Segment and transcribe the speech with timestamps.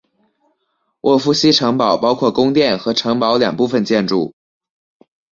[1.01, 4.33] 沃夫西城堡包括宫殿和城堡两部分建筑。